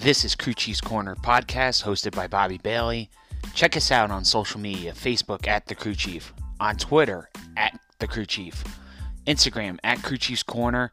[0.00, 3.10] This is Crew Chief's Corner podcast hosted by Bobby Bailey.
[3.54, 8.06] Check us out on social media Facebook at The Crew Chief, on Twitter at The
[8.06, 8.64] Crew Chief,
[9.26, 10.90] Instagram at Crew Chief's Corner,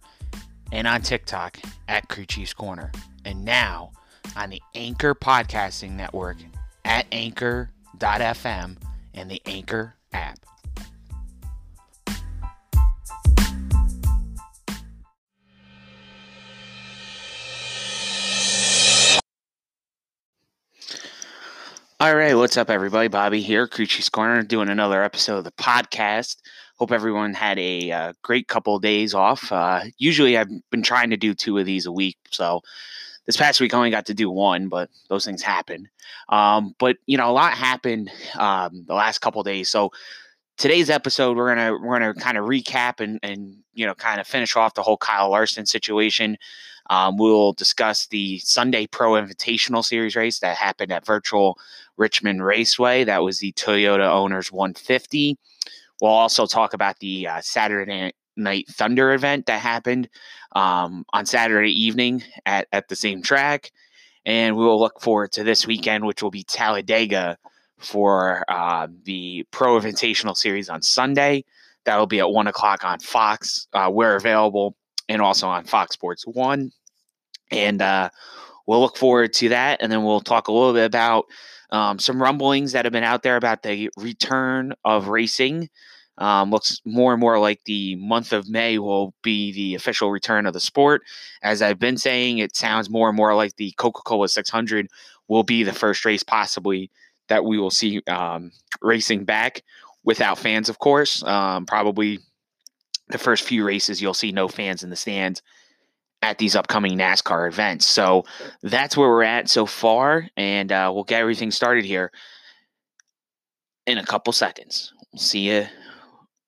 [0.73, 1.57] and on TikTok
[1.87, 2.91] at Crew Chief's Corner.
[3.23, 3.93] And now
[4.35, 6.35] on the Anchor Podcasting Network
[6.83, 8.75] at anchor.fm
[9.13, 10.37] and the Anchor app.
[21.99, 23.07] All right, what's up, everybody?
[23.07, 26.35] Bobby here, Crew Chief's Corner, doing another episode of the podcast.
[26.75, 29.51] Hope everyone had a uh, great couple of days off.
[29.51, 32.61] Uh, usually, I've been trying to do two of these a week, so
[33.25, 35.89] this past week I only got to do one, but those things happen.
[36.29, 39.67] Um, but you know, a lot happened um, the last couple days.
[39.67, 39.91] So
[40.55, 44.27] today's episode, we're gonna we're gonna kind of recap and and you know kind of
[44.27, 46.37] finish off the whole Kyle Larson situation.
[46.89, 51.57] Um, we'll discuss the Sunday Pro Invitational Series race that happened at Virtual
[51.97, 53.03] Richmond Raceway.
[53.03, 55.37] That was the Toyota Owners 150.
[56.01, 60.09] We'll also talk about the uh, Saturday Night Thunder event that happened
[60.55, 63.71] um, on Saturday evening at, at the same track.
[64.25, 67.37] And we will look forward to this weekend, which will be Talladega
[67.77, 71.45] for uh, the Pro Invitational Series on Sunday.
[71.85, 73.67] That will be at 1 o'clock on Fox.
[73.73, 74.75] Uh, we're available
[75.09, 76.71] and also on Fox Sports 1.
[77.51, 78.09] And uh,
[78.65, 79.81] we'll look forward to that.
[79.81, 81.25] And then we'll talk a little bit about
[81.71, 85.69] um, some rumblings that have been out there about the return of racing.
[86.19, 90.47] Um, looks more and more like the month of May will be the official return
[90.47, 91.03] of the sport.
[91.43, 94.87] As I've been saying, it sounds more and more like the Coca Cola 600
[95.27, 96.89] will be the first race, possibly,
[97.27, 99.61] that we will see um, racing back
[100.03, 101.21] without fans, of course.
[101.23, 102.19] Um, probably
[103.09, 105.41] the first few races, you'll see no fans in the stands
[106.21, 107.85] at these upcoming NASCAR events.
[107.85, 108.25] So
[108.63, 112.11] that's where we're at so far, and uh, we'll get everything started here
[113.85, 114.93] in a couple seconds.
[115.15, 115.67] See you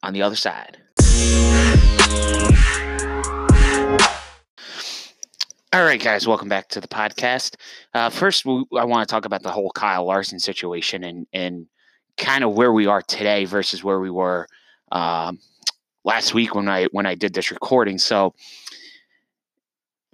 [0.03, 0.77] on the other side.
[5.71, 7.55] All right, guys, welcome back to the podcast.
[7.93, 11.67] Uh, first, I want to talk about the whole Kyle Larson situation and and
[12.17, 14.47] kind of where we are today versus where we were
[14.91, 15.37] um,
[16.03, 17.97] last week when I when I did this recording.
[17.97, 18.33] So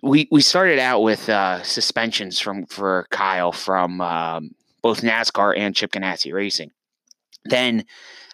[0.01, 4.51] we we started out with uh, suspensions from for Kyle from um,
[4.81, 6.71] both NASCAR and Chip Ganassi Racing.
[7.45, 7.85] Then,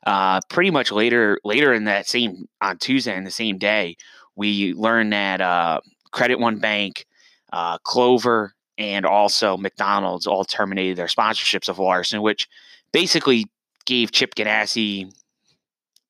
[0.05, 3.95] uh, pretty much later later in that same on Tuesday in the same day,
[4.35, 5.79] we learned that uh,
[6.11, 7.05] Credit One Bank,
[7.53, 12.47] uh, Clover, and also McDonald's all terminated their sponsorships of Larson, which
[12.91, 13.45] basically
[13.85, 15.11] gave Chip Ganassi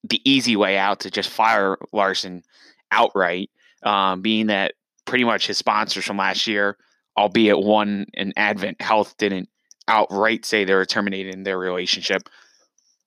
[0.04, 2.44] the easy way out to just fire Larson
[2.92, 3.50] outright,
[3.84, 4.74] um, being that
[5.06, 6.78] pretty much his sponsors from last year,
[7.18, 9.50] albeit one and Advent Health didn't
[9.88, 12.30] outright say they were terminating their relationship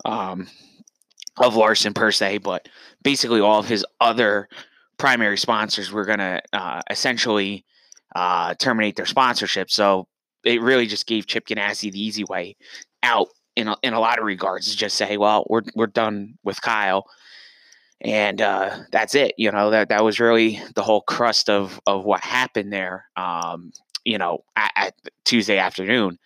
[0.05, 0.47] um,
[1.39, 2.69] of Larson per se, but
[3.03, 4.49] basically all of his other
[4.99, 7.65] primary sponsors were going to uh, essentially
[8.15, 9.71] uh, terminate their sponsorship.
[9.71, 10.07] So
[10.45, 12.57] it really just gave Chip Ganassi the easy way
[13.03, 16.61] out in a, in a lot of regards just say, well, we're we're done with
[16.61, 17.07] Kyle
[18.05, 19.35] and uh, that's it.
[19.39, 23.07] You know that that was really the whole crust of of what happened there.
[23.17, 23.73] Um,
[24.05, 24.95] you know, at, at,
[25.25, 26.19] Tuesday afternoon.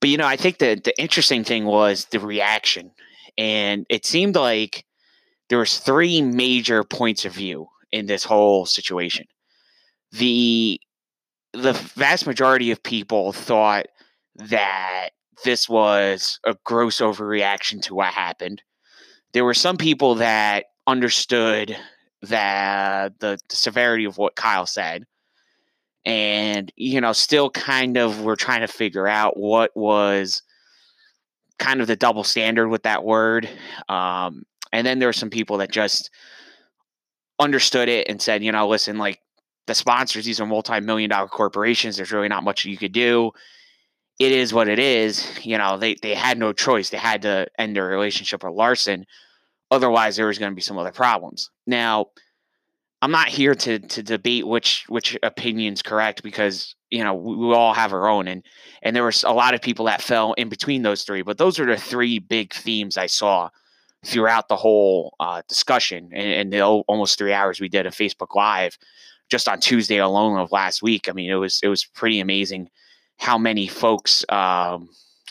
[0.00, 2.92] But you know, I think the the interesting thing was the reaction,
[3.36, 4.84] and it seemed like
[5.50, 9.26] there was three major points of view in this whole situation.
[10.12, 10.80] The
[11.52, 13.86] the vast majority of people thought
[14.36, 15.10] that
[15.44, 18.62] this was a gross overreaction to what happened.
[19.32, 21.76] There were some people that understood
[22.22, 25.04] that the, the severity of what Kyle said.
[26.04, 30.42] And, you know, still kind of we're trying to figure out what was
[31.58, 33.48] kind of the double standard with that word.
[33.88, 36.10] Um, and then there were some people that just
[37.38, 39.20] understood it and said, you know, listen, like
[39.66, 41.96] the sponsors, these are multi million dollar corporations.
[41.96, 43.32] There's really not much you could do.
[44.18, 45.28] It is what it is.
[45.44, 46.90] You know, they, they had no choice.
[46.90, 49.06] They had to end their relationship with Larson.
[49.70, 51.50] Otherwise, there was going to be some other problems.
[51.66, 52.06] Now,
[53.02, 57.54] I'm not here to to debate which which opinion's correct because you know we, we,
[57.54, 58.42] all have our own and
[58.82, 61.22] and there was a lot of people that fell in between those three.
[61.22, 63.50] But those are the three big themes I saw
[64.04, 68.34] throughout the whole uh, discussion and, and the almost three hours we did a Facebook
[68.34, 68.78] Live
[69.28, 71.08] just on Tuesday alone of last week.
[71.08, 72.70] I mean, it was it was pretty amazing
[73.18, 74.24] how many folks.
[74.28, 74.88] Um,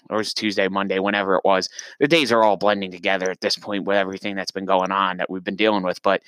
[0.09, 1.67] or it was Tuesday, Monday, whenever it was.
[1.99, 5.17] The days are all blending together at this point with everything that's been going on
[5.17, 6.01] that we've been dealing with.
[6.03, 6.21] But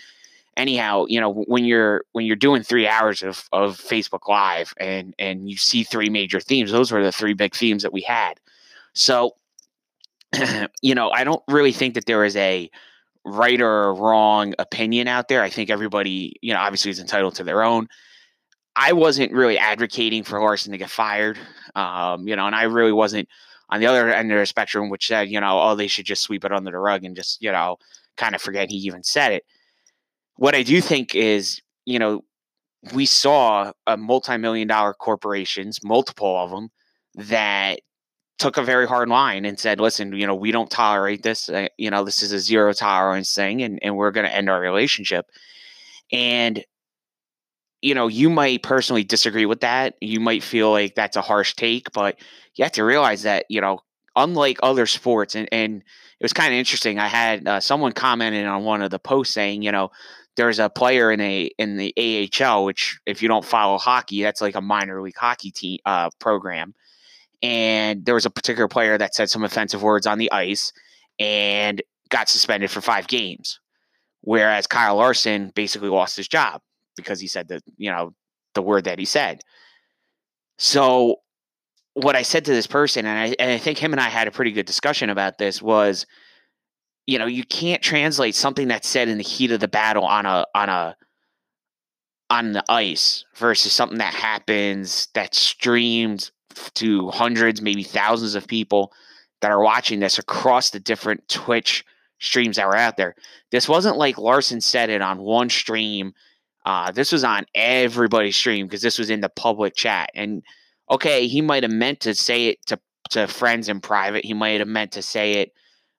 [0.55, 5.13] anyhow, you know, when you're when you're doing three hours of, of Facebook Live and
[5.19, 8.39] and you see three major themes, those were the three big themes that we had.
[8.93, 9.35] So,
[10.81, 12.69] you know, I don't really think that there is a
[13.23, 15.43] right or wrong opinion out there.
[15.43, 17.87] I think everybody, you know, obviously is entitled to their own.
[18.79, 21.39] I wasn't really advocating for Larson to get fired,
[21.75, 23.27] um, you know, and I really wasn't
[23.69, 26.21] on the other end of the spectrum, which said, you know, oh, they should just
[26.21, 27.77] sweep it under the rug and just, you know,
[28.17, 29.43] kind of forget he even said it.
[30.35, 32.23] What I do think is, you know,
[32.93, 36.69] we saw a multi-million dollar corporations, multiple of them,
[37.15, 37.79] that
[38.37, 41.49] took a very hard line and said, listen, you know, we don't tolerate this.
[41.49, 44.51] Uh, you know, this is a zero tolerance thing and, and we're going to end
[44.51, 45.25] our relationship.
[46.11, 46.63] And,
[47.81, 49.95] you know, you might personally disagree with that.
[50.01, 52.19] You might feel like that's a harsh take, but
[52.55, 53.79] you have to realize that, you know,
[54.15, 55.77] unlike other sports, and, and
[56.19, 56.97] it was kind of interesting.
[56.97, 59.91] I had uh, someone commented on one of the posts saying, you know,
[60.35, 64.41] there's a player in a in the AHL, which if you don't follow hockey, that's
[64.41, 66.73] like a minor league hockey team uh, program.
[67.43, 70.73] And there was a particular player that said some offensive words on the ice
[71.19, 73.59] and got suspended for five games.
[74.21, 76.61] Whereas Kyle Larson basically lost his job
[76.97, 78.13] because he said the you know,
[78.53, 79.41] the word that he said.
[80.57, 81.17] So
[81.93, 84.27] what I said to this person, and I, and I think him and I had
[84.27, 86.05] a pretty good discussion about this, was,
[87.05, 90.25] you know, you can't translate something that's said in the heat of the battle on
[90.25, 90.95] a on a
[92.29, 96.31] on the ice versus something that happens that's streamed
[96.73, 98.91] to hundreds, maybe thousands of people
[99.41, 101.85] that are watching this across the different Twitch
[102.19, 103.15] streams that were out there.
[103.51, 106.13] This wasn't like Larson said it on one stream.
[106.67, 110.09] Uh, this was on everybody's stream because this was in the public chat.
[110.13, 110.43] And
[110.91, 112.77] okay, he might have meant to say it to
[113.11, 114.25] to friends in private.
[114.25, 115.53] He might have meant to say it,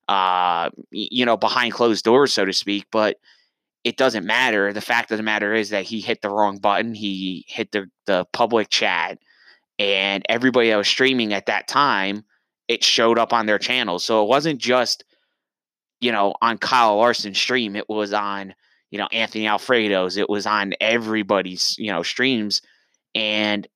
[0.09, 2.85] uh, you know, behind closed doors, so to speak.
[2.93, 3.17] But
[3.83, 4.75] it doesn't matter.
[4.75, 6.93] The fact of the matter is that he hit the wrong button.
[6.93, 9.19] He hit the the public chat,
[9.79, 12.25] and everybody that was streaming at that time,
[12.69, 13.99] it showed up on their channel.
[13.99, 15.03] So it wasn't just,
[16.03, 17.75] you know, on Kyle Larson's stream.
[17.75, 18.55] It was on,
[18.91, 20.17] you know, Anthony Alfredo's.
[20.17, 22.63] It was on everybody's, you know, streams,
[23.15, 23.67] and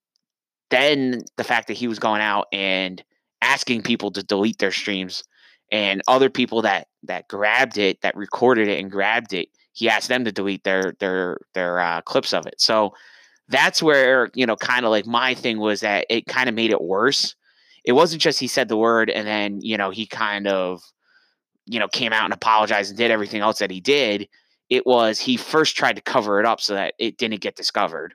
[0.70, 3.02] then the fact that he was going out and
[3.42, 5.24] asking people to delete their streams
[5.70, 10.08] and other people that that grabbed it that recorded it and grabbed it he asked
[10.08, 12.94] them to delete their their their uh, clips of it so
[13.48, 16.70] that's where you know kind of like my thing was that it kind of made
[16.70, 17.34] it worse
[17.84, 20.80] it wasn't just he said the word and then you know he kind of
[21.66, 24.28] you know came out and apologized and did everything else that he did
[24.72, 28.14] it was he first tried to cover it up so that it didn't get discovered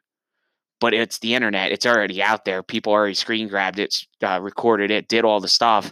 [0.80, 1.72] but it's the internet.
[1.72, 2.62] It's already out there.
[2.62, 5.92] People already screen grabbed it, uh, recorded it, did all the stuff,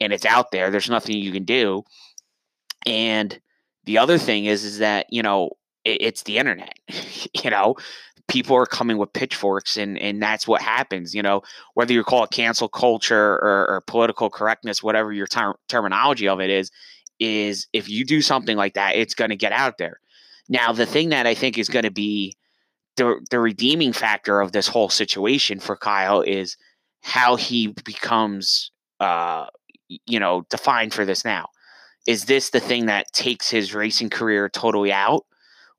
[0.00, 0.70] and it's out there.
[0.70, 1.84] There's nothing you can do.
[2.84, 3.38] And
[3.84, 5.50] the other thing is, is that you know
[5.84, 6.74] it, it's the internet.
[7.44, 7.76] you know,
[8.28, 11.14] people are coming with pitchforks, and and that's what happens.
[11.14, 11.42] You know,
[11.74, 16.40] whether you call it cancel culture or, or political correctness, whatever your ter- terminology of
[16.40, 16.70] it is,
[17.18, 20.00] is if you do something like that, it's going to get out there.
[20.48, 22.36] Now, the thing that I think is going to be
[22.96, 26.56] the the redeeming factor of this whole situation for Kyle is
[27.02, 28.70] how he becomes
[29.00, 29.46] uh
[30.06, 31.46] you know defined for this now.
[32.06, 35.26] Is this the thing that takes his racing career totally out?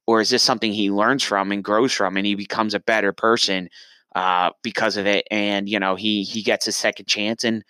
[0.06, 3.12] Or is this something he learns from and grows from and he becomes a better
[3.12, 3.70] person
[4.16, 5.26] uh, because of it?
[5.32, 7.64] And, you know, he he gets a second chance and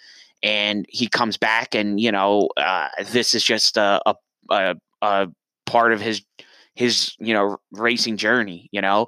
[0.43, 4.15] and he comes back and, you know, uh, this is just a, a,
[4.49, 5.27] a, a
[5.65, 6.23] part of his
[6.75, 9.07] his you know racing journey you know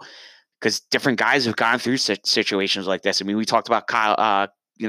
[0.59, 3.21] because different guys have gone through situations like this.
[3.21, 4.47] I mean, we talked about Kyle, uh,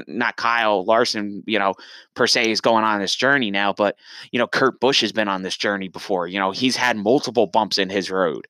[0.09, 1.75] not Kyle Larson, you know,
[2.15, 3.97] per se is going on this journey now, but
[4.33, 6.27] you know, Kurt Busch has been on this journey before.
[6.27, 8.49] You know, he's had multiple bumps in his road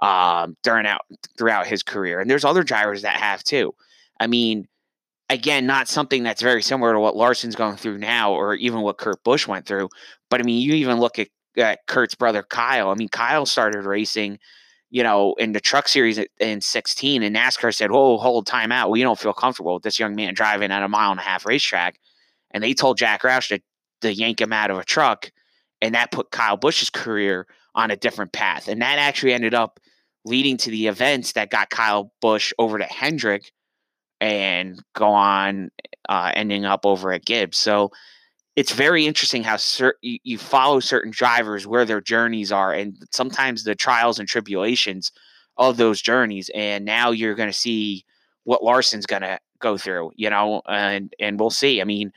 [0.00, 1.02] um, during out
[1.36, 3.74] throughout his career, and there's other drivers that have too.
[4.20, 4.68] I mean,
[5.30, 8.98] again, not something that's very similar to what Larson's going through now, or even what
[8.98, 9.88] Kurt Busch went through.
[10.28, 12.90] But I mean, you even look at, at Kurt's brother Kyle.
[12.90, 14.38] I mean, Kyle started racing
[14.90, 18.90] you know, in the truck series in 16, and NASCAR said, "Whoa, hold time out.
[18.90, 21.46] We don't feel comfortable with this young man driving at a mile and a half
[21.46, 21.98] racetrack."
[22.50, 23.60] And they told Jack Roush to,
[24.00, 25.30] to yank him out of a truck,
[25.80, 28.66] and that put Kyle Busch's career on a different path.
[28.66, 29.78] And that actually ended up
[30.24, 33.52] leading to the events that got Kyle Busch over to Hendrick
[34.20, 35.70] and go on
[36.08, 37.58] uh, ending up over at Gibbs.
[37.58, 37.90] So
[38.56, 42.96] it's very interesting how cer- you, you follow certain drivers where their journeys are and
[43.10, 45.12] sometimes the trials and tribulations
[45.56, 48.04] of those journeys and now you're going to see
[48.44, 52.10] what Larson's going to go through you know and and we'll see i mean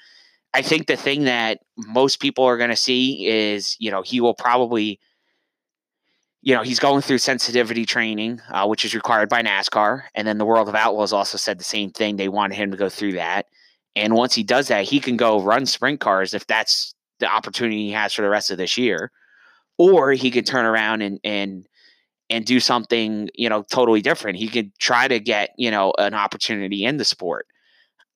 [0.53, 4.21] i think the thing that most people are going to see is you know he
[4.21, 4.99] will probably
[6.45, 10.03] you know, he's going through sensitivity training, uh, which is required by NASCAR.
[10.13, 12.17] And then the World of Outlaws also said the same thing.
[12.17, 13.45] They wanted him to go through that.
[13.95, 17.87] And once he does that, he can go run sprint cars if that's the opportunity
[17.87, 19.09] he has for the rest of this year.
[19.77, 21.65] Or he could turn around and and
[22.29, 24.37] and do something, you know, totally different.
[24.37, 27.47] He could try to get, you know, an opportunity in the sport.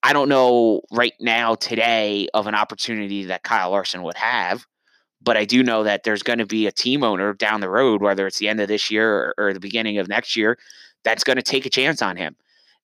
[0.03, 4.65] I don't know right now today of an opportunity that Kyle Larson would have.
[5.21, 8.01] But I do know that there's going to be a team owner down the road,
[8.01, 10.57] whether it's the end of this year or, or the beginning of next year,
[11.03, 12.35] that's going to take a chance on him.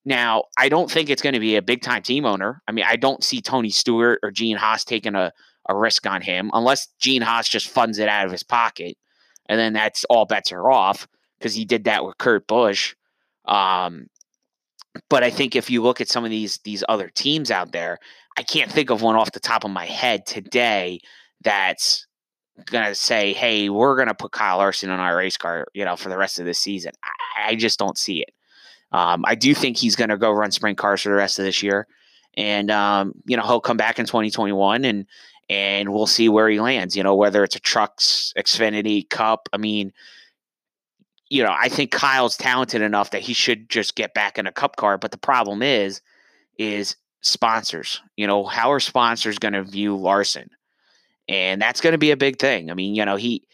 [0.04, 2.60] Now, I don't think it's going to be a big time team owner.
[2.68, 5.32] I mean, I don't see Tony Stewart or Gene Haas taking a,
[5.68, 8.96] a risk on him unless Gene Haas just funds it out of his pocket.
[9.46, 11.06] And then that's all bets are off
[11.38, 12.94] because he did that with Kurt Busch.
[13.46, 14.08] Um,
[15.08, 17.98] but I think if you look at some of these these other teams out there,
[18.36, 21.00] I can't think of one off the top of my head today
[21.42, 22.06] that's
[22.66, 25.84] going to say, hey, we're going to put Kyle Larson on our race car, you
[25.84, 26.92] know, for the rest of the season.
[27.02, 28.32] I, I just don't see it.
[28.92, 31.44] Um, I do think he's going to go run sprint cars for the rest of
[31.44, 31.86] this year.
[32.36, 35.06] And, um, you know, he'll come back in 2021 and,
[35.48, 39.48] and we'll see where he lands, you know, whether it's a trucks, Xfinity, Cup.
[39.52, 39.92] I mean,
[41.28, 44.52] you know, I think Kyle's talented enough that he should just get back in a
[44.52, 44.98] cup car.
[44.98, 46.00] But the problem is,
[46.58, 48.00] is sponsors.
[48.16, 50.50] You know, how are sponsors going to view Larson?
[51.28, 52.70] And that's going to be a big thing.
[52.70, 53.46] I mean, you know, he,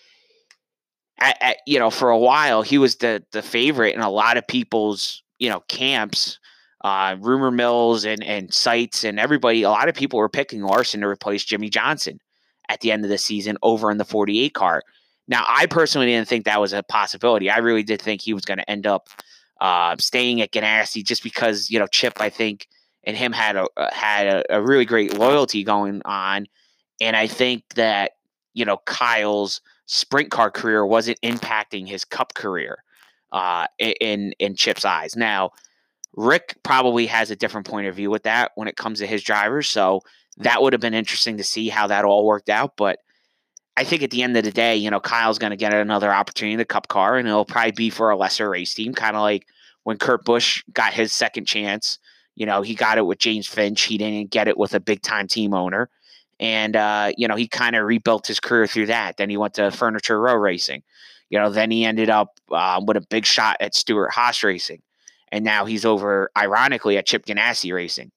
[1.19, 4.37] at, at, you know, for a while he was the the favorite in a lot
[4.37, 6.39] of people's you know camps,
[6.83, 9.63] uh, rumor mills and and sites and everybody.
[9.63, 12.21] A lot of people were picking Larson to replace Jimmie Johnson
[12.69, 14.83] at the end of the season over in the 48 car.
[15.27, 17.51] Now, I personally didn't think that was a possibility.
[17.51, 19.09] I really did think he was going to end up
[19.61, 22.67] uh, staying at Ganassi just because you know Chip, I think,
[23.05, 26.47] and him had a had a, a really great loyalty going on
[27.01, 28.13] and I think that,
[28.55, 32.85] you know, Kyle's sprint car career wasn't impacting his cup career
[33.33, 35.17] uh, in, in Chip's eyes.
[35.17, 35.51] Now,
[36.15, 39.23] Rick probably has a different point of view with that when it comes to his
[39.23, 39.69] drivers.
[39.69, 40.01] So
[40.39, 42.77] that would have been interesting to see how that all worked out.
[42.77, 42.99] But
[43.77, 46.13] I think at the end of the day, you know, Kyle's going to get another
[46.13, 49.17] opportunity in the cup car, and it'll probably be for a lesser race team, kind
[49.17, 49.47] of like
[49.85, 51.99] when Kurt Busch got his second chance.
[52.35, 53.83] You know, he got it with James Finch.
[53.83, 55.89] He didn't get it with a big time team owner
[56.41, 59.19] and uh, you know he kind of rebuilt his career through that.
[59.19, 60.83] Then he went to Furniture Row Racing.
[61.29, 64.83] You know, then he ended up uh, with a big shot at Stewart Haas Racing,
[65.31, 68.11] and now he's over, ironically, at Chip Ganassi Racing.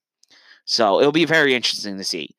[0.64, 2.30] So it'll be very interesting to see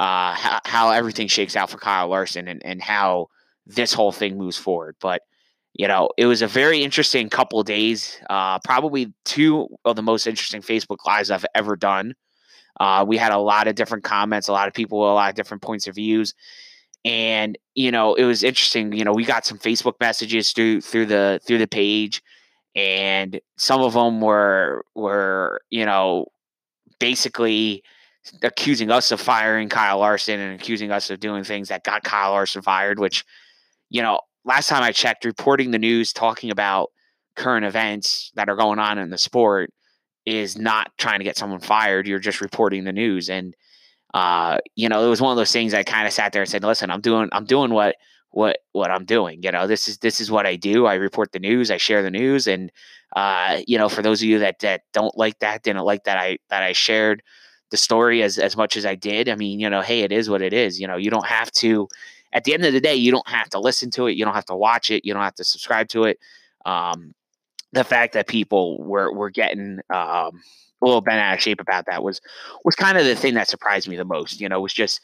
[0.00, 3.28] uh, how, how everything shakes out for Kyle Larson and, and how
[3.66, 4.96] this whole thing moves forward.
[5.00, 5.22] But
[5.74, 8.20] you know, it was a very interesting couple days.
[8.30, 12.14] Uh, probably two of the most interesting Facebook lives I've ever done.
[12.80, 15.30] Uh, we had a lot of different comments, a lot of people, with a lot
[15.30, 16.34] of different points of views,
[17.04, 18.92] and you know it was interesting.
[18.92, 22.22] You know, we got some Facebook messages through through the through the page,
[22.74, 26.26] and some of them were were you know
[26.98, 27.82] basically
[28.42, 32.32] accusing us of firing Kyle Larson and accusing us of doing things that got Kyle
[32.32, 32.98] Larson fired.
[32.98, 33.24] Which
[33.88, 36.90] you know, last time I checked, reporting the news, talking about
[37.36, 39.72] current events that are going on in the sport
[40.26, 42.06] is not trying to get someone fired.
[42.06, 43.28] You're just reporting the news.
[43.28, 43.54] And
[44.14, 46.50] uh, you know, it was one of those things I kind of sat there and
[46.50, 47.96] said, listen, I'm doing I'm doing what
[48.30, 49.42] what what I'm doing.
[49.42, 50.86] You know, this is this is what I do.
[50.86, 52.46] I report the news, I share the news.
[52.46, 52.70] And
[53.16, 56.18] uh, you know, for those of you that that don't like that, didn't like that
[56.18, 57.22] I that I shared
[57.70, 59.28] the story as as much as I did.
[59.28, 60.80] I mean, you know, hey, it is what it is.
[60.80, 61.88] You know, you don't have to
[62.32, 64.34] at the end of the day, you don't have to listen to it, you don't
[64.34, 66.18] have to watch it, you don't have to subscribe to it.
[66.66, 67.14] Um,
[67.74, 70.40] the fact that people were were getting um,
[70.80, 72.20] a little bent out of shape about that was
[72.64, 74.40] was kind of the thing that surprised me the most.
[74.40, 75.00] You know, was just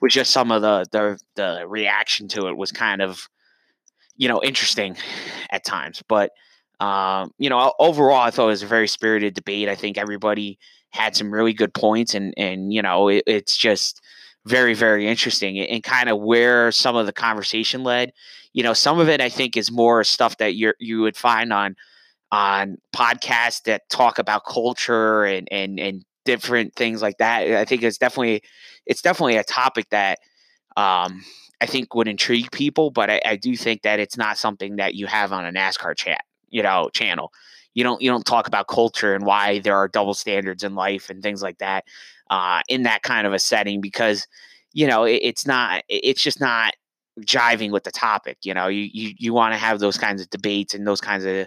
[0.00, 3.28] was just some of the the the reaction to it was kind of
[4.16, 4.96] you know interesting
[5.50, 6.32] at times, but
[6.80, 9.68] um, you know overall I thought it was a very spirited debate.
[9.68, 10.58] I think everybody
[10.90, 14.00] had some really good points, and and you know it, it's just
[14.46, 18.12] very very interesting and, kind of where some of the conversation led
[18.52, 21.50] you know some of it i think is more stuff that you you would find
[21.50, 21.74] on
[22.34, 27.46] on podcasts that talk about culture and and and different things like that.
[27.52, 28.42] I think it's definitely
[28.86, 30.18] it's definitely a topic that
[30.76, 31.22] um,
[31.60, 34.96] I think would intrigue people, but I, I, do think that it's not something that
[34.96, 37.32] you have on a NASCAR chat, you know, channel.
[37.74, 41.10] You don't you don't talk about culture and why there are double standards in life
[41.10, 41.84] and things like that
[42.30, 44.26] uh, in that kind of a setting because
[44.72, 46.74] you know it, it's not it's just not
[47.20, 48.38] jiving with the topic.
[48.42, 51.24] You know, you you you want to have those kinds of debates and those kinds
[51.24, 51.46] of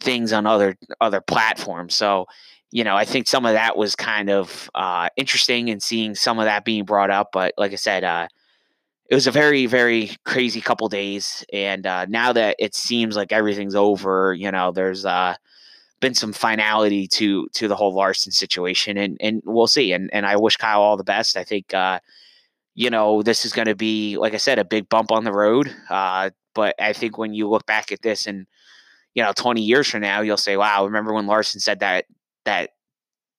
[0.00, 1.94] things on other other platforms.
[1.94, 2.26] So,
[2.70, 6.38] you know, I think some of that was kind of uh, interesting and seeing some
[6.38, 7.30] of that being brought up.
[7.32, 8.28] But like I said, uh,
[9.08, 13.32] it was a very very crazy couple days and uh, now that it seems like
[13.32, 15.34] everything's over you know there's uh,
[16.00, 20.26] been some finality to to the whole larson situation and and we'll see and and
[20.26, 21.98] i wish kyle all the best i think uh,
[22.74, 25.32] you know this is going to be like i said a big bump on the
[25.32, 28.46] road uh, but i think when you look back at this and
[29.16, 32.04] you know 20 years from now you'll say wow remember when larson said that
[32.44, 32.70] that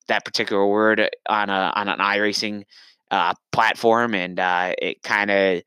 [0.07, 2.63] that particular word on a on an iRacing
[3.11, 5.61] uh, platform, and uh, it kind of,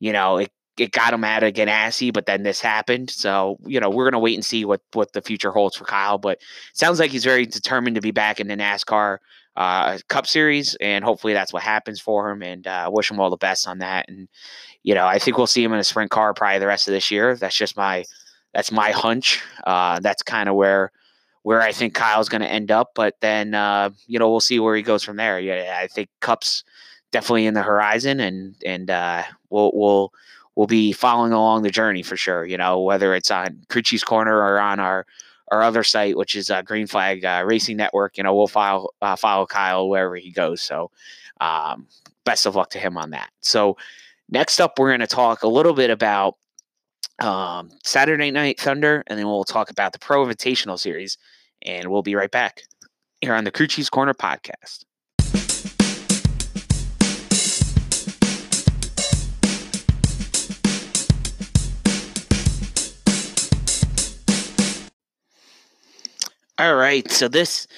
[0.00, 3.10] you know, it it got him out of Ganassi, but then this happened.
[3.10, 6.18] So you know, we're gonna wait and see what what the future holds for Kyle.
[6.18, 6.40] But
[6.72, 9.18] sounds like he's very determined to be back in the NASCAR
[9.56, 12.42] uh, Cup Series, and hopefully that's what happens for him.
[12.42, 14.06] And uh, wish him all the best on that.
[14.08, 14.28] And
[14.82, 16.92] you know, I think we'll see him in a sprint car probably the rest of
[16.92, 17.36] this year.
[17.36, 18.04] That's just my
[18.54, 19.42] that's my hunch.
[19.64, 20.92] Uh, that's kind of where
[21.42, 22.90] where I think Kyle's going to end up.
[22.94, 25.40] But then, uh, you know, we'll see where he goes from there.
[25.40, 26.64] Yeah, I think Cup's
[27.12, 30.12] definitely in the horizon, and and uh, we'll we'll
[30.56, 32.44] we'll be following along the journey for sure.
[32.44, 35.06] You know, whether it's on Crew Corner or on our
[35.50, 38.18] our other site, which is uh, Green Flag uh, Racing Network.
[38.18, 40.60] You know, we'll follow uh, follow Kyle wherever he goes.
[40.60, 40.90] So,
[41.40, 41.86] um,
[42.24, 43.30] best of luck to him on that.
[43.40, 43.76] So,
[44.28, 46.36] next up, we're going to talk a little bit about
[47.18, 51.18] um, Saturday Night Thunder, and then we'll talk about the Pro Invitational Series
[51.62, 52.62] and we'll be right back
[53.20, 54.84] here on the Crew Chief's Corner podcast.
[66.60, 67.68] All right, so this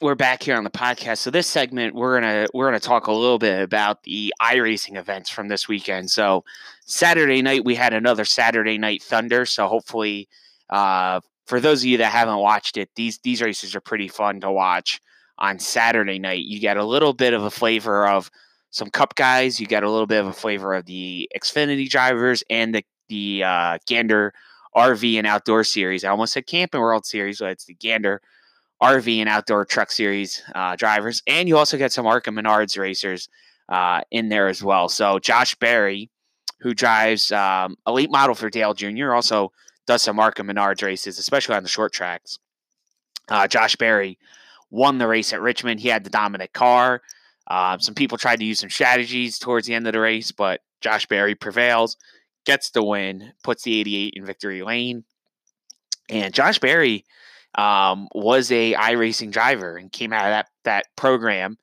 [0.00, 1.18] we're back here on the podcast.
[1.18, 5.30] So this segment we're gonna we're gonna talk a little bit about the iRacing events
[5.30, 6.10] from this weekend.
[6.10, 6.44] So
[6.84, 9.46] Saturday night we had another Saturday Night Thunder.
[9.46, 10.28] So hopefully
[10.70, 14.40] uh, for those of you that haven't watched it, these these races are pretty fun
[14.40, 15.00] to watch
[15.38, 16.44] on Saturday night.
[16.44, 18.30] You get a little bit of a flavor of
[18.70, 19.60] some Cup guys.
[19.60, 23.44] You get a little bit of a flavor of the Xfinity drivers and the the
[23.44, 24.34] uh, Gander
[24.76, 26.02] RV and Outdoor Series.
[26.02, 28.20] I almost said Camping World Series, but it's the Gander
[28.82, 31.22] RV and Outdoor Truck Series uh, drivers.
[31.26, 33.28] And you also get some ARCA Menards racers
[33.68, 34.88] uh, in there as well.
[34.88, 36.10] So Josh Berry,
[36.60, 39.52] who drives um, a late model for Dale Jr., also
[39.86, 42.38] does some ARCA Menards races, especially on the short tracks.
[43.28, 44.18] Uh, Josh Berry
[44.70, 45.80] won the race at Richmond.
[45.80, 47.02] He had the dominant car.
[47.46, 50.60] Uh, some people tried to use some strategies towards the end of the race, but
[50.80, 51.96] Josh Berry prevails,
[52.44, 55.04] gets the win, puts the 88 in victory lane.
[56.08, 57.04] And Josh Berry
[57.56, 61.58] um, was a iRacing driver and came out of that that program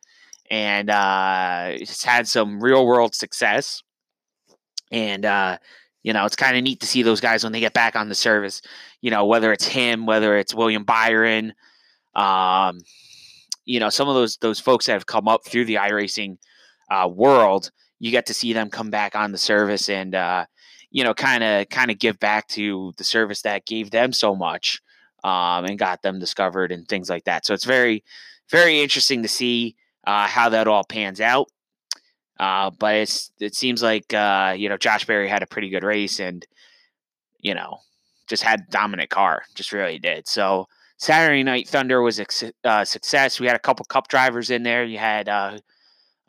[0.49, 3.81] and uh, has had some real world success.
[4.91, 5.57] And uh,
[6.03, 8.09] you know, it's kind of neat to see those guys when they get back on
[8.09, 8.61] the service.
[9.01, 11.53] You know, whether it's him, whether it's William Byron,
[12.15, 12.79] um,
[13.65, 16.37] you know, some of those those folks that have come up through the iRacing
[16.89, 20.45] uh, world, you get to see them come back on the service and uh,
[20.89, 24.35] you know, kind of kind of give back to the service that gave them so
[24.35, 24.81] much
[25.23, 27.45] um, and got them discovered and things like that.
[27.45, 28.03] So it's very
[28.51, 31.47] very interesting to see uh, how that all pans out.
[32.39, 35.83] Uh, but it's it seems like uh, you know Josh Berry had a pretty good
[35.83, 36.45] race and
[37.39, 37.79] you know
[38.27, 40.27] just had dominant car, just really did.
[40.27, 42.25] So Saturday Night Thunder was a
[42.63, 43.39] uh, success.
[43.39, 44.83] We had a couple Cup drivers in there.
[44.83, 45.59] You had uh,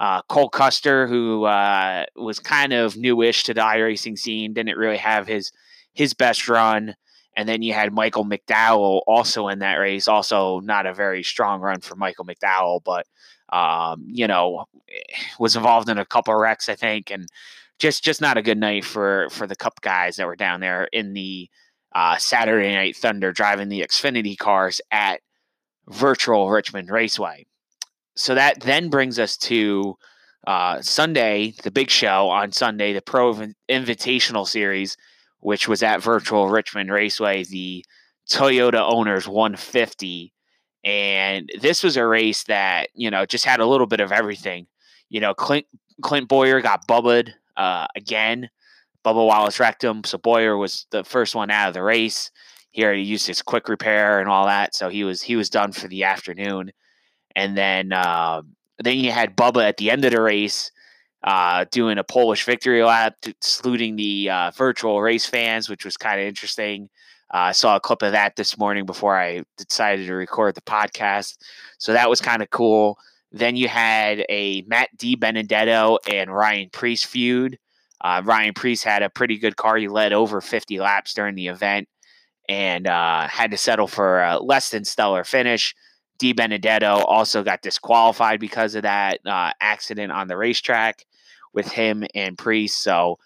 [0.00, 5.26] uh, Cole Custer, who was kind of newish to the iRacing scene, didn't really have
[5.26, 5.50] his
[5.94, 6.94] his best run.
[7.36, 10.06] And then you had Michael McDowell also in that race.
[10.06, 13.06] Also, not a very strong run for Michael McDowell, but
[13.52, 14.66] um, you know,
[15.38, 17.26] was involved in a couple wrecks, I think, and
[17.78, 20.88] just just not a good night for for the Cup guys that were down there
[20.92, 21.48] in the
[21.94, 25.20] uh, Saturday Night Thunder driving the Xfinity cars at
[25.88, 27.46] Virtual Richmond Raceway.
[28.16, 29.96] So that then brings us to
[30.46, 33.34] uh, Sunday, the big show on Sunday, the Pro
[33.70, 34.96] Invitational Series,
[35.42, 37.84] which was at Virtual Richmond Raceway, the
[38.30, 40.32] Toyota Owners 150
[40.84, 44.66] and this was a race that, you know, just had a little bit of everything.
[45.08, 45.66] You know, Clint
[46.02, 48.50] Clint Bowyer got bubbled uh, again.
[49.04, 50.04] Bubba Wallace wrecked him.
[50.04, 52.30] So Bowyer was the first one out of the race.
[52.70, 54.74] He already used his quick repair and all that.
[54.74, 56.72] So he was he was done for the afternoon.
[57.36, 58.42] And then uh,
[58.82, 60.72] then you had Bubba at the end of the race
[61.24, 66.20] uh, doing a Polish victory lap, saluting the uh, virtual race fans, which was kind
[66.20, 66.88] of interesting.
[67.32, 70.62] Uh, I saw a clip of that this morning before I decided to record the
[70.62, 71.38] podcast.
[71.78, 72.98] So that was kind of cool.
[73.30, 77.58] Then you had a Matt DiBenedetto and Ryan Preece feud.
[78.02, 79.76] Uh, Ryan Preece had a pretty good car.
[79.76, 81.88] He led over 50 laps during the event
[82.48, 85.74] and uh, had to settle for a less than stellar finish.
[86.18, 86.32] D.
[86.32, 91.04] Benedetto also got disqualified because of that uh, accident on the racetrack,
[91.52, 92.76] with him and Preece.
[92.76, 93.18] So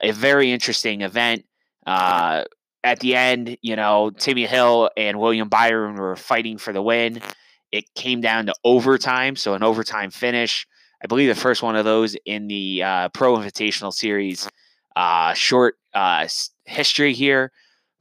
[0.00, 1.44] a very interesting event.
[1.86, 2.44] Uh,
[2.84, 7.20] at the end, you know, Timmy Hill and William Byron were fighting for the win.
[7.72, 10.66] It came down to overtime, so an overtime finish.
[11.02, 14.48] I believe the first one of those in the uh, Pro Invitational Series.
[14.96, 16.26] Uh, short uh,
[16.64, 17.52] history here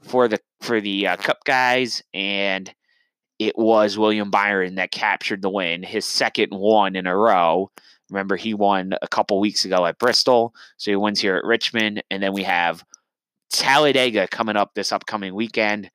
[0.01, 2.73] for the for the uh, Cup guys, and
[3.39, 7.71] it was William Byron that captured the win, his second one in a row.
[8.09, 12.03] Remember, he won a couple weeks ago at Bristol, so he wins here at Richmond,
[12.09, 12.83] and then we have
[13.51, 15.89] Talladega coming up this upcoming weekend.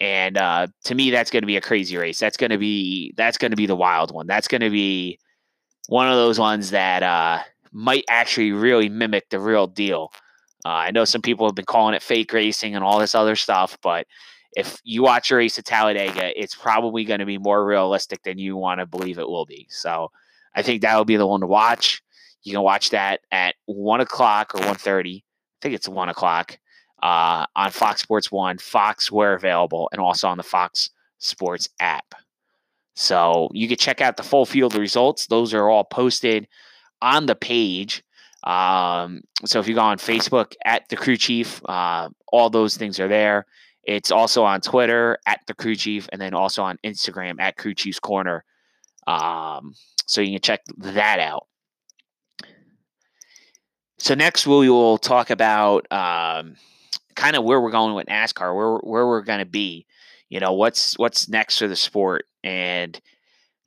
[0.00, 2.18] And uh, to me, that's going to be a crazy race.
[2.18, 4.26] That's going to be that's going to be the wild one.
[4.26, 5.18] That's going to be
[5.88, 7.40] one of those ones that uh,
[7.72, 10.12] might actually really mimic the real deal.
[10.64, 13.36] Uh, I know some people have been calling it fake racing and all this other
[13.36, 14.06] stuff, but
[14.56, 18.38] if you watch a race at Talladega, it's probably going to be more realistic than
[18.38, 19.66] you want to believe it will be.
[19.70, 20.10] So
[20.54, 22.02] I think that will be the one to watch.
[22.42, 25.24] You can watch that at one o'clock or one thirty.
[25.24, 26.58] I think it's one o'clock
[27.02, 32.14] uh, on Fox Sports One, Fox where available, and also on the Fox Sports app.
[32.94, 35.26] So you can check out the full field results.
[35.26, 36.48] Those are all posted
[37.00, 38.02] on the page.
[38.44, 42.98] Um, so if you go on Facebook at the crew chief, uh, all those things
[42.98, 43.46] are there.
[43.84, 47.74] It's also on Twitter at the crew chief, and then also on Instagram at crew
[47.74, 48.44] chief's corner.
[49.06, 49.74] Um,
[50.06, 51.46] so you can check that out.
[53.98, 56.56] So next we will talk about um,
[57.14, 59.86] kind of where we're going with NASCAR, where where we're going to be.
[60.30, 62.98] You know, what's what's next for the sport, and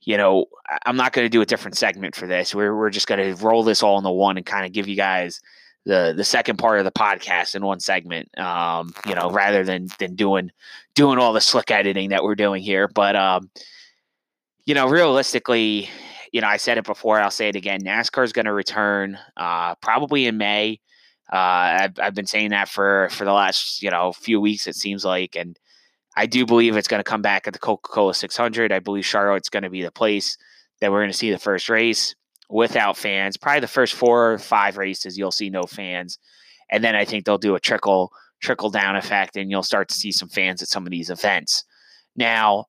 [0.01, 0.45] you know,
[0.85, 2.55] I'm not going to do a different segment for this.
[2.55, 4.95] We're we're just going to roll this all into one and kind of give you
[4.95, 5.39] guys
[5.85, 8.35] the the second part of the podcast in one segment.
[8.39, 10.51] Um, you know, rather than than doing
[10.95, 12.87] doing all the slick editing that we're doing here.
[12.87, 13.49] But um,
[14.65, 15.89] you know, realistically,
[16.31, 17.19] you know, I said it before.
[17.19, 17.81] I'll say it again.
[17.81, 20.79] NASCAR is going to return uh, probably in May.
[21.31, 24.67] Uh, I've, I've been saying that for for the last you know few weeks.
[24.67, 25.57] It seems like, and
[26.15, 28.71] I do believe it's going to come back at the Coca Cola 600.
[28.71, 30.37] I believe Charlotte's going to be the place
[30.79, 32.15] that we're going to see the first race
[32.49, 33.37] without fans.
[33.37, 36.19] Probably the first four or five races, you'll see no fans,
[36.69, 39.95] and then I think they'll do a trickle trickle down effect, and you'll start to
[39.95, 41.63] see some fans at some of these events.
[42.15, 42.65] Now,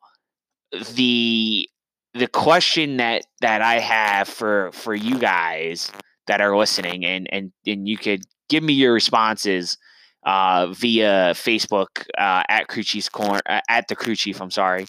[0.95, 1.69] the
[2.15, 5.91] the question that that I have for for you guys
[6.27, 9.77] that are listening, and and and you could give me your responses
[10.25, 14.41] uh, via Facebook uh, at Crew Chief's Corner uh, at the Crew Chief.
[14.41, 14.87] I'm sorry,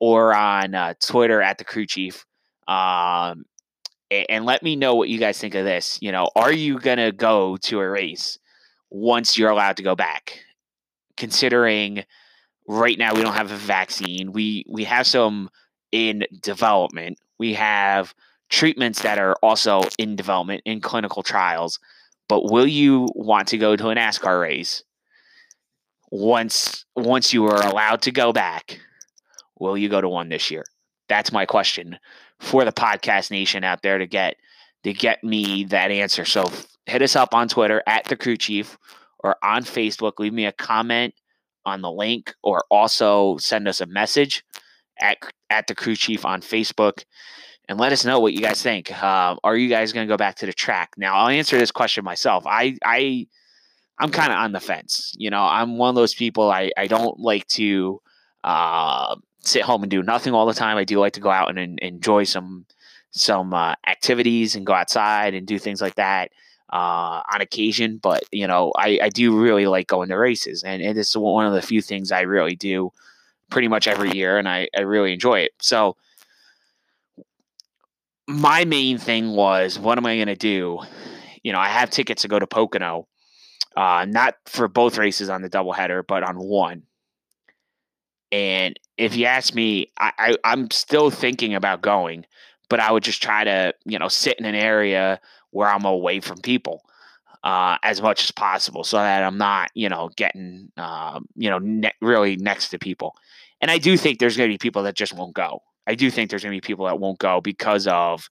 [0.00, 2.24] or on uh, Twitter at the Crew Chief.
[2.68, 3.44] Um,
[4.10, 5.98] and, and let me know what you guys think of this.
[6.02, 8.38] You know, are you gonna go to a race
[8.90, 10.40] once you're allowed to go back?
[11.16, 12.04] Considering
[12.68, 15.48] right now we don't have a vaccine, we we have some
[15.92, 17.18] in development.
[17.38, 18.14] We have
[18.48, 21.78] treatments that are also in development in clinical trials
[22.28, 24.82] but will you want to go to a NASCAR race
[26.10, 28.80] once once you are allowed to go back?
[29.58, 30.64] Will you go to one this year?
[31.08, 31.98] That's my question
[32.40, 34.36] for the podcast nation out there to get
[34.82, 36.24] to get me that answer.
[36.24, 36.44] So
[36.86, 38.76] hit us up on Twitter at the crew chief
[39.20, 40.18] or on Facebook.
[40.18, 41.14] Leave me a comment
[41.64, 44.44] on the link or also send us a message
[45.00, 45.18] at
[45.50, 47.04] at the crew chief on Facebook
[47.68, 48.90] and let us know what you guys think.
[49.02, 50.90] Uh, are you guys going to go back to the track?
[50.96, 52.44] Now, I'll answer this question myself.
[52.46, 53.26] I, I,
[53.98, 55.14] I'm kind of on the fence.
[55.16, 56.50] You know, I'm one of those people.
[56.50, 58.00] I, I don't like to
[58.44, 60.76] uh, sit home and do nothing all the time.
[60.76, 62.66] I do like to go out and, and enjoy some
[63.10, 66.30] some uh, activities and go outside and do things like that
[66.70, 67.98] uh, on occasion.
[68.02, 71.46] But you know, I, I do really like going to races, and, and it's one
[71.46, 72.92] of the few things I really do
[73.50, 75.52] pretty much every year, and I, I really enjoy it.
[75.60, 75.96] So
[78.28, 80.80] my main thing was, what am I going to do?
[81.42, 83.06] You know, I have tickets to go to Pocono,
[83.76, 86.82] uh, not for both races on the doubleheader, but on one.
[88.32, 92.26] And if you ask me, I, I, I'm still thinking about going,
[92.68, 96.20] but I would just try to, you know, sit in an area where I'm away
[96.20, 96.82] from people
[97.44, 101.58] uh, as much as possible so that I'm not, you know, getting, uh, you know,
[101.58, 103.14] ne- really next to people.
[103.60, 105.62] And I do think there's going to be people that just won't go.
[105.86, 108.28] I do think there's going to be people that won't go because of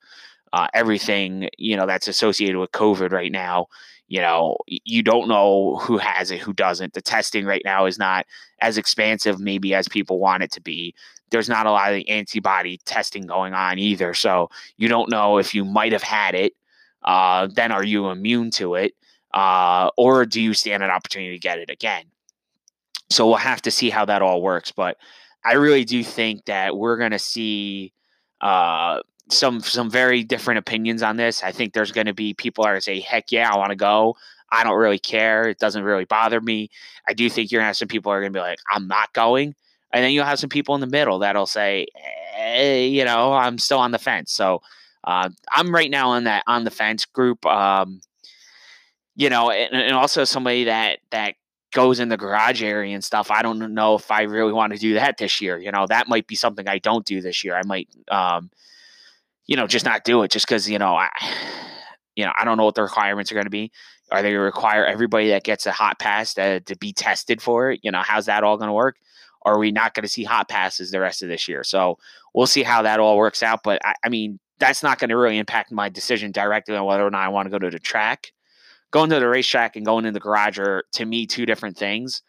[0.54, 3.68] uh, everything you know that's associated with COVID right now.
[4.08, 6.94] You know, you don't know who has it, who doesn't.
[6.94, 8.28] The testing right now is not
[8.62, 10.94] as expansive, maybe as people want it to be.
[11.32, 15.40] There's not a lot of the antibody testing going on either, so you don't know
[15.40, 16.54] if you might have had it.
[17.06, 18.94] Uh, then are you immune to it,
[19.34, 22.04] uh, or do you stand an opportunity to get it again?
[23.10, 24.98] So we'll have to see how that all works, but
[25.46, 27.94] I really do think that we're going to see
[28.42, 31.44] uh, some some very different opinions on this.
[31.44, 33.70] I think there's going to be people are going to say, "Heck yeah, I want
[33.70, 34.16] to go."
[34.52, 35.50] I don't really care.
[35.50, 36.70] It doesn't really bother me.
[37.08, 38.88] I do think you're going to have some people are going to be like, "I'm
[38.88, 39.56] not going,"
[39.92, 41.88] and then you'll have some people in the middle that'll say,
[42.38, 44.62] eh, "You know, I'm still on the fence." So
[45.06, 47.46] uh, I'm right now on that on the fence group.
[47.46, 48.02] Um,
[49.16, 51.36] you know, and, and also somebody that that
[51.74, 53.30] goes in the garage area and stuff.
[53.30, 55.58] I don't know if I really want to do that this year.
[55.58, 57.56] You know, that might be something I don't do this year.
[57.56, 58.50] I might, um,
[59.46, 61.10] you know, just not do it just because, you know, I,
[62.16, 63.72] you know, I don't know what the requirements are going to be.
[64.10, 67.42] Are they going to require everybody that gets a hot pass to, to be tested
[67.42, 67.82] for it?
[67.84, 68.96] You know, how's that all going to work?
[69.42, 71.64] Are we not going to see hot passes the rest of this year?
[71.64, 71.98] So
[72.34, 73.64] we'll see how that all works out.
[73.64, 77.06] But I, I mean, that's not going to really impact my decision directly on whether
[77.06, 78.32] or not I want to go to the track
[78.96, 82.22] going to the racetrack and going in the garage are to me two different things.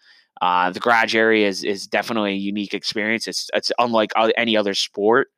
[0.43, 3.29] Uh, the garage area is is definitely a unique experience.
[3.29, 5.29] It's it's unlike any other sport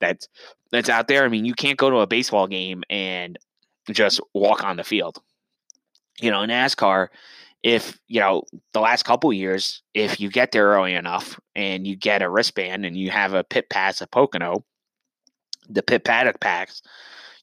[0.00, 0.28] that's
[0.70, 1.24] that's out there.
[1.24, 3.38] I mean, you can't go to a baseball game and
[3.90, 5.20] just walk on the field.
[6.22, 7.08] You know, in NASCAR,
[7.62, 11.96] if you know the last couple years, if you get there early enough and you
[11.96, 14.64] get a wristband and you have a pit pass at Pocono,
[15.68, 16.82] the pit paddock packs,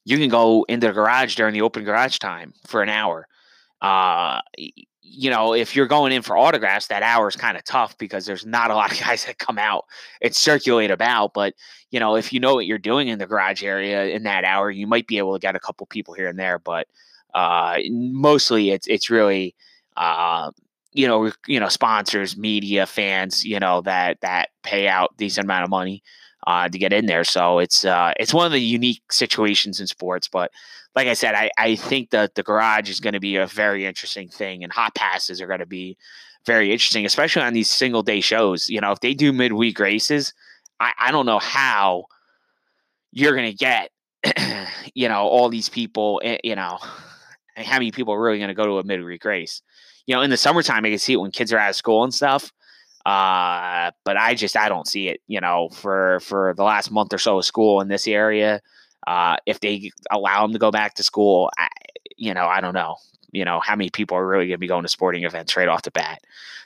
[0.04, 3.26] you can go into the garage during the open garage time for an hour.
[3.80, 4.40] Uh,
[5.12, 8.26] you know, if you're going in for autographs, that hour is kind of tough because
[8.26, 9.84] there's not a lot of guys that come out
[10.22, 11.34] and circulate about.
[11.34, 11.54] But
[11.90, 14.70] you know, if you know what you're doing in the garage area in that hour,
[14.70, 16.58] you might be able to get a couple people here and there.
[16.58, 16.86] But
[17.34, 19.54] uh, mostly, it's it's really
[19.96, 20.52] uh,
[20.92, 25.64] you know you know sponsors, media, fans, you know that that pay out decent amount
[25.64, 26.02] of money
[26.46, 27.24] uh, to get in there.
[27.24, 30.28] So it's uh, it's one of the unique situations in sports.
[30.28, 30.50] But
[30.94, 33.86] like I said, I, I think that the garage is going to be a very
[33.86, 35.96] interesting thing, and hot passes are going to be
[36.46, 38.68] very interesting, especially on these single day shows.
[38.68, 40.32] You know, if they do midweek races,
[40.78, 42.06] I, I don't know how
[43.12, 43.90] you're going to get,
[44.94, 46.78] you know, all these people, eh, you know,
[47.56, 49.62] how many people are really going to go to a midweek race.
[50.06, 52.02] You know, in the summertime, I can see it when kids are out of school
[52.02, 52.50] and stuff.
[53.06, 55.20] Uh, but I just I don't see it.
[55.26, 58.60] You know, for for the last month or so of school in this area,
[59.06, 61.68] uh, if they allow them to go back to school, I,
[62.16, 62.96] you know, I don't know.
[63.32, 65.68] You know how many people are really going to be going to sporting events right
[65.68, 66.20] off the bat.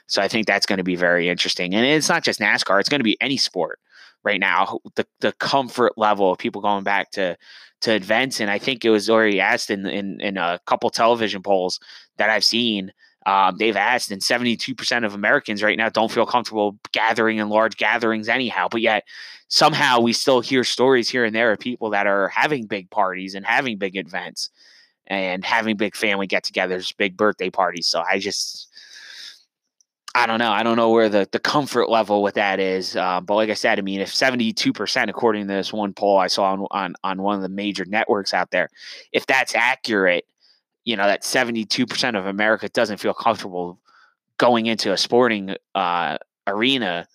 [0.07, 1.73] So I think that's going to be very interesting.
[1.73, 3.79] And it's not just NASCAR; it's going to be any sport
[4.23, 4.79] right now.
[4.95, 7.37] The the comfort level of people going back to
[7.81, 11.43] to events, and I think it was already asked in in, in a couple television
[11.43, 11.79] polls
[12.17, 12.91] that I've seen
[13.25, 17.77] um, they've asked, and 72% of Americans right now don't feel comfortable gathering in large
[17.77, 18.67] gatherings anyhow.
[18.69, 19.03] But yet,
[19.47, 23.33] somehow, we still hear stories here and there of people that are having big parties
[23.33, 24.49] and having big events
[25.07, 27.87] and having big family get togethers, big birthday parties.
[27.87, 28.67] So I just,
[30.13, 30.51] I don't know.
[30.51, 32.95] I don't know where the, the comfort level with that is.
[32.95, 36.27] Uh, but like I said, I mean, if 72%, according to this one poll I
[36.27, 38.69] saw on, on, on one of the major networks out there,
[39.11, 40.25] if that's accurate,
[40.85, 43.79] you know that 72% of america doesn't feel comfortable
[44.37, 46.17] going into a sporting uh,
[46.47, 47.07] arena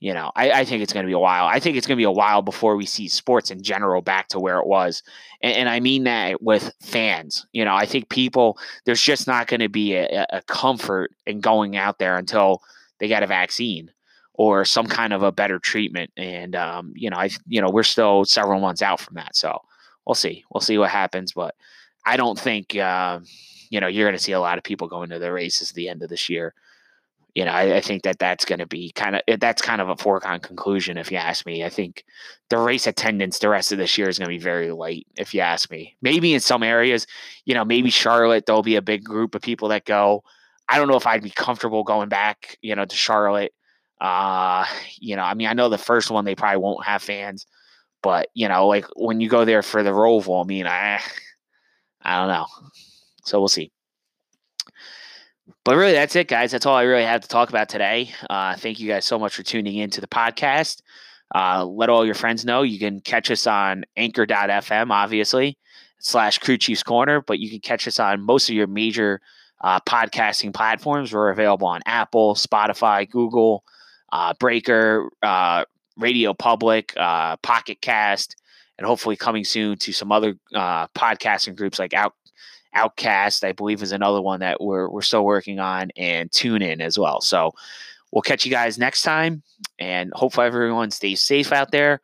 [0.00, 1.46] you know i, I think it's going to be a while.
[1.46, 4.28] I think it's going to be a while before we see sports in general back
[4.28, 5.02] to where it was.
[5.42, 9.46] And, and i mean that with fans you know i think people there's just not
[9.46, 12.62] going to be a, a comfort in going out there until
[12.98, 13.90] they get a vaccine
[14.38, 16.10] or some kind of a better treatment.
[16.16, 19.60] And um, you know i you know we're still several months out from that so
[20.06, 20.44] we'll see.
[20.52, 21.54] We'll see what happens but
[22.06, 23.20] I don't think uh,
[23.68, 25.74] you know you're going to see a lot of people going to the races at
[25.74, 26.54] the end of this year.
[27.34, 29.82] You know, I, I think that that's going to be kind of eh, that's kind
[29.82, 31.64] of a foregone conclusion if you ask me.
[31.64, 32.04] I think
[32.48, 35.34] the race attendance the rest of this year is going to be very light if
[35.34, 35.96] you ask me.
[36.00, 37.06] Maybe in some areas,
[37.44, 40.22] you know, maybe Charlotte there'll be a big group of people that go.
[40.68, 43.52] I don't know if I'd be comfortable going back, you know, to Charlotte.
[44.00, 44.64] Uh,
[44.98, 47.46] you know, I mean, I know the first one they probably won't have fans,
[48.02, 51.00] but you know, like when you go there for the Roval, I mean, I
[52.06, 52.46] I don't know.
[53.24, 53.72] So we'll see.
[55.64, 56.52] But really, that's it, guys.
[56.52, 58.10] That's all I really have to talk about today.
[58.30, 60.82] Uh, thank you guys so much for tuning in to the podcast.
[61.34, 65.58] Uh, let all your friends know you can catch us on anchor.fm, obviously,
[65.98, 69.20] slash Crew Chiefs Corner, but you can catch us on most of your major
[69.62, 71.12] uh, podcasting platforms.
[71.12, 73.64] We're available on Apple, Spotify, Google,
[74.12, 75.64] uh, Breaker, uh,
[75.96, 78.36] Radio Public, uh, Pocket Cast,
[78.78, 82.14] and hopefully coming soon to some other uh, podcasting groups like Out
[82.74, 86.82] Outcast, I believe, is another one that we're we're still working on, and Tune In
[86.82, 87.22] as well.
[87.22, 87.52] So
[88.12, 89.42] we'll catch you guys next time,
[89.78, 92.00] and hopefully everyone stays safe out there.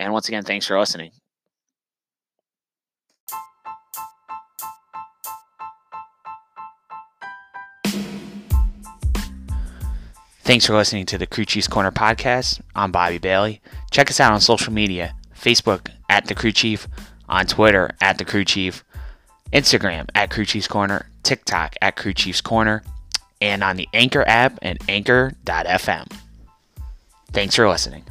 [0.00, 1.12] And once again, thanks for listening.
[10.40, 12.60] Thanks for listening to the Crew Chiefs Corner podcast.
[12.74, 13.60] I'm Bobby Bailey.
[13.90, 15.14] Check us out on social media
[15.46, 16.88] Facebook, at the crew chief,
[17.28, 18.84] on Twitter at the crew chief,
[19.52, 22.82] Instagram at crew chief's corner, TikTok at crew chief's corner,
[23.40, 26.12] and on the Anchor app and anchor.fm.
[27.32, 28.02] Thanks for listening.